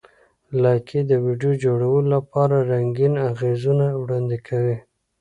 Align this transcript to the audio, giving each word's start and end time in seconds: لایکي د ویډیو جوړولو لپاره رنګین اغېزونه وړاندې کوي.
لایکي 0.61 0.99
د 1.05 1.11
ویډیو 1.25 1.51
جوړولو 1.63 2.09
لپاره 2.15 2.55
رنګین 2.71 3.13
اغېزونه 3.31 3.85
وړاندې 4.01 4.37
کوي. 4.47 4.77